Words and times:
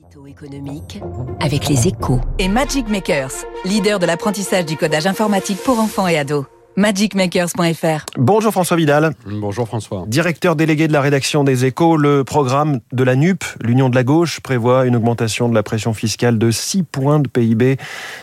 Édito 0.00 0.26
économique 0.26 1.00
avec 1.40 1.68
les 1.68 1.86
échos. 1.86 2.20
Et 2.40 2.48
Magic 2.48 2.88
Makers, 2.88 3.30
leader 3.64 4.00
de 4.00 4.06
l'apprentissage 4.06 4.66
du 4.66 4.76
codage 4.76 5.06
informatique 5.06 5.58
pour 5.62 5.78
enfants 5.78 6.08
et 6.08 6.18
ados. 6.18 6.46
magicmakers.fr 6.74 8.04
Bonjour 8.16 8.50
François 8.50 8.76
Vidal. 8.76 9.14
Bonjour 9.24 9.68
François. 9.68 10.04
Directeur 10.08 10.56
délégué 10.56 10.88
de 10.88 10.92
la 10.92 11.00
rédaction 11.00 11.44
des 11.44 11.64
Échos, 11.64 11.96
le 11.96 12.24
programme 12.24 12.80
de 12.92 13.04
la 13.04 13.14
NUP, 13.14 13.44
l'Union 13.60 13.88
de 13.88 13.94
la 13.94 14.02
gauche, 14.02 14.40
prévoit 14.40 14.86
une 14.86 14.96
augmentation 14.96 15.48
de 15.48 15.54
la 15.54 15.62
pression 15.62 15.94
fiscale 15.94 16.38
de 16.38 16.50
6 16.50 16.82
points 16.82 17.20
de 17.20 17.28
PIB. 17.28 17.76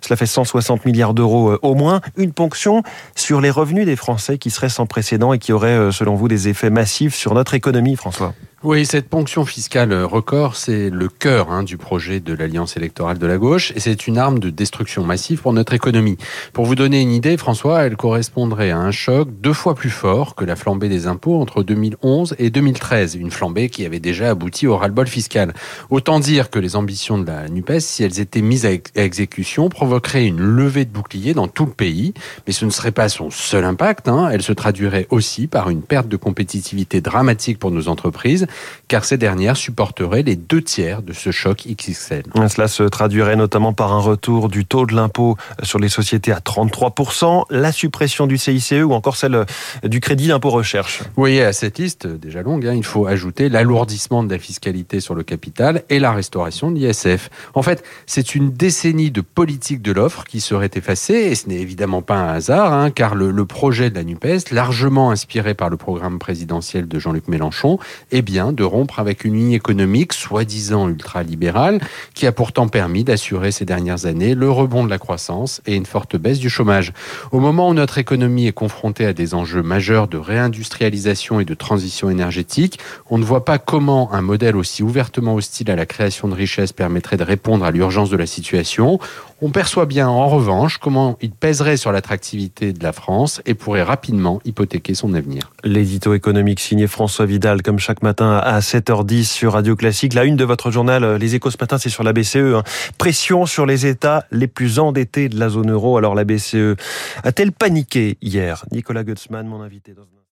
Cela 0.00 0.16
fait 0.16 0.26
160 0.26 0.86
milliards 0.86 1.12
d'euros 1.12 1.50
euh, 1.50 1.58
au 1.60 1.74
moins. 1.74 2.00
Une 2.16 2.32
ponction 2.32 2.82
sur 3.14 3.42
les 3.42 3.50
revenus 3.50 3.84
des 3.84 3.96
Français 3.96 4.38
qui 4.38 4.50
serait 4.50 4.70
sans 4.70 4.86
précédent 4.86 5.34
et 5.34 5.38
qui 5.38 5.52
aurait, 5.52 5.76
euh, 5.76 5.90
selon 5.90 6.14
vous, 6.14 6.28
des 6.28 6.48
effets 6.48 6.70
massifs 6.70 7.14
sur 7.14 7.34
notre 7.34 7.52
économie, 7.52 7.96
François. 7.96 8.32
Oui, 8.64 8.84
cette 8.86 9.08
ponction 9.08 9.44
fiscale 9.44 9.94
record, 10.02 10.56
c'est 10.56 10.90
le 10.90 11.08
cœur 11.08 11.52
hein, 11.52 11.62
du 11.62 11.76
projet 11.76 12.18
de 12.18 12.34
l'alliance 12.34 12.76
électorale 12.76 13.16
de 13.16 13.26
la 13.28 13.38
gauche 13.38 13.72
et 13.76 13.78
c'est 13.78 14.08
une 14.08 14.18
arme 14.18 14.40
de 14.40 14.50
destruction 14.50 15.04
massive 15.04 15.40
pour 15.42 15.52
notre 15.52 15.74
économie. 15.74 16.16
Pour 16.52 16.64
vous 16.64 16.74
donner 16.74 17.00
une 17.00 17.12
idée, 17.12 17.36
François, 17.36 17.82
elle 17.82 17.96
correspondrait 17.96 18.72
à 18.72 18.78
un 18.78 18.90
choc 18.90 19.28
deux 19.40 19.52
fois 19.52 19.76
plus 19.76 19.90
fort 19.90 20.34
que 20.34 20.44
la 20.44 20.56
flambée 20.56 20.88
des 20.88 21.06
impôts 21.06 21.40
entre 21.40 21.62
2011 21.62 22.34
et 22.40 22.50
2013, 22.50 23.14
une 23.14 23.30
flambée 23.30 23.68
qui 23.68 23.86
avait 23.86 24.00
déjà 24.00 24.30
abouti 24.30 24.66
au 24.66 24.76
ras-le-bol 24.76 25.06
fiscal. 25.06 25.54
Autant 25.88 26.18
dire 26.18 26.50
que 26.50 26.58
les 26.58 26.74
ambitions 26.74 27.16
de 27.16 27.28
la 27.28 27.48
NUPES, 27.48 27.78
si 27.78 28.02
elles 28.02 28.18
étaient 28.18 28.42
mises 28.42 28.66
à 28.66 28.70
exécution, 28.96 29.68
provoqueraient 29.68 30.26
une 30.26 30.40
levée 30.40 30.84
de 30.84 30.90
boucliers 30.90 31.32
dans 31.32 31.46
tout 31.46 31.66
le 31.66 31.70
pays, 31.70 32.12
mais 32.48 32.52
ce 32.52 32.64
ne 32.64 32.70
serait 32.70 32.90
pas 32.90 33.08
son 33.08 33.30
seul 33.30 33.62
impact, 33.62 34.08
hein. 34.08 34.28
elle 34.32 34.42
se 34.42 34.52
traduirait 34.52 35.06
aussi 35.10 35.46
par 35.46 35.70
une 35.70 35.82
perte 35.82 36.08
de 36.08 36.16
compétitivité 36.16 37.00
dramatique 37.00 37.60
pour 37.60 37.70
nos 37.70 37.86
entreprises 37.86 38.47
car 38.88 39.04
ces 39.04 39.18
dernières 39.18 39.56
supporteraient 39.56 40.22
les 40.22 40.36
deux 40.36 40.62
tiers 40.62 41.02
de 41.02 41.12
ce 41.12 41.30
choc 41.30 41.66
XXL. 41.66 42.24
Cela 42.48 42.68
se 42.68 42.82
traduirait 42.82 43.36
notamment 43.36 43.72
par 43.72 43.92
un 43.92 44.00
retour 44.00 44.48
du 44.48 44.64
taux 44.64 44.86
de 44.86 44.94
l'impôt 44.94 45.36
sur 45.62 45.78
les 45.78 45.88
sociétés 45.88 46.32
à 46.32 46.38
33%, 46.38 47.44
la 47.50 47.72
suppression 47.72 48.26
du 48.26 48.38
CICE 48.38 48.82
ou 48.84 48.92
encore 48.92 49.16
celle 49.16 49.44
du 49.84 50.00
crédit 50.00 50.28
d'impôt 50.28 50.50
recherche. 50.50 51.02
Oui, 51.16 51.40
à 51.40 51.52
cette 51.52 51.78
liste 51.78 52.06
déjà 52.06 52.42
longue, 52.42 52.66
hein, 52.66 52.74
il 52.74 52.84
faut 52.84 53.06
ajouter 53.06 53.48
l'alourdissement 53.48 54.22
de 54.22 54.32
la 54.32 54.38
fiscalité 54.38 55.00
sur 55.00 55.14
le 55.14 55.22
capital 55.22 55.82
et 55.88 55.98
la 55.98 56.12
restauration 56.12 56.70
de 56.70 56.78
l'ISF. 56.78 57.30
En 57.54 57.62
fait, 57.62 57.84
c'est 58.06 58.34
une 58.34 58.50
décennie 58.52 59.10
de 59.10 59.20
politique 59.20 59.82
de 59.82 59.92
l'offre 59.92 60.24
qui 60.24 60.40
serait 60.40 60.70
effacée 60.74 61.14
et 61.14 61.34
ce 61.34 61.48
n'est 61.48 61.60
évidemment 61.60 62.02
pas 62.02 62.16
un 62.16 62.28
hasard, 62.28 62.72
hein, 62.72 62.90
car 62.90 63.14
le, 63.14 63.30
le 63.30 63.44
projet 63.44 63.90
de 63.90 63.94
la 63.94 64.04
NUPES, 64.04 64.50
largement 64.52 65.10
inspiré 65.10 65.54
par 65.54 65.70
le 65.70 65.76
programme 65.76 66.18
présidentiel 66.18 66.88
de 66.88 66.98
Jean-Luc 66.98 67.28
Mélenchon, 67.28 67.78
est 68.10 68.22
bien 68.22 68.37
de 68.38 68.62
rompre 68.62 69.00
avec 69.00 69.24
une 69.24 69.34
ligne 69.34 69.52
économique 69.52 70.12
soi-disant 70.12 70.88
ultralibérale 70.88 71.80
qui 72.14 72.26
a 72.26 72.32
pourtant 72.32 72.68
permis 72.68 73.02
d'assurer 73.02 73.50
ces 73.50 73.64
dernières 73.64 74.06
années 74.06 74.34
le 74.34 74.50
rebond 74.50 74.84
de 74.84 74.90
la 74.90 74.98
croissance 74.98 75.60
et 75.66 75.74
une 75.74 75.86
forte 75.86 76.16
baisse 76.16 76.38
du 76.38 76.48
chômage. 76.48 76.92
Au 77.32 77.40
moment 77.40 77.68
où 77.68 77.74
notre 77.74 77.98
économie 77.98 78.46
est 78.46 78.52
confrontée 78.52 79.06
à 79.06 79.12
des 79.12 79.34
enjeux 79.34 79.62
majeurs 79.62 80.06
de 80.06 80.18
réindustrialisation 80.18 81.40
et 81.40 81.44
de 81.44 81.54
transition 81.54 82.10
énergétique, 82.10 82.78
on 83.10 83.18
ne 83.18 83.24
voit 83.24 83.44
pas 83.44 83.58
comment 83.58 84.12
un 84.12 84.22
modèle 84.22 84.56
aussi 84.56 84.82
ouvertement 84.82 85.34
hostile 85.34 85.70
à 85.70 85.76
la 85.76 85.86
création 85.86 86.28
de 86.28 86.34
richesses 86.34 86.72
permettrait 86.72 87.16
de 87.16 87.24
répondre 87.24 87.64
à 87.64 87.70
l'urgence 87.72 88.10
de 88.10 88.16
la 88.16 88.26
situation. 88.26 89.00
On 89.40 89.50
perçoit 89.50 89.86
bien 89.86 90.08
en 90.08 90.28
revanche 90.28 90.78
comment 90.78 91.16
il 91.20 91.30
pèserait 91.30 91.76
sur 91.76 91.92
l'attractivité 91.92 92.72
de 92.72 92.82
la 92.82 92.92
France 92.92 93.40
et 93.46 93.54
pourrait 93.54 93.84
rapidement 93.84 94.40
hypothéquer 94.44 94.94
son 94.94 95.14
avenir. 95.14 95.52
L'édito 95.62 96.14
économique 96.14 96.60
signé 96.60 96.86
François 96.88 97.24
Vidal, 97.24 97.62
comme 97.62 97.78
chaque 97.78 98.02
matin 98.02 98.27
à 98.36 98.60
7h10 98.60 99.24
sur 99.24 99.54
Radio 99.54 99.76
Classique. 99.76 100.14
La 100.14 100.24
une 100.24 100.36
de 100.36 100.44
votre 100.44 100.70
journal, 100.70 101.04
euh, 101.04 101.18
Les 101.18 101.34
Échos 101.34 101.50
ce 101.50 101.56
matin, 101.58 101.78
c'est 101.78 101.88
sur 101.88 102.02
la 102.02 102.12
BCE. 102.12 102.36
Hein. 102.36 102.62
Pression 102.98 103.46
sur 103.46 103.66
les 103.66 103.86
États 103.86 104.26
les 104.30 104.46
plus 104.46 104.78
endettés 104.78 105.28
de 105.28 105.38
la 105.38 105.48
zone 105.48 105.70
euro. 105.70 105.96
Alors 105.96 106.14
la 106.14 106.24
BCE 106.24 106.76
a-t-elle 107.24 107.52
paniqué 107.52 108.18
hier? 108.20 108.64
Nicolas 108.72 109.04
Gutzmann, 109.04 109.46
mon 109.46 109.62
invité 109.62 109.92